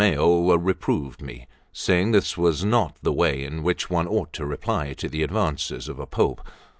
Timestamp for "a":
5.99-6.07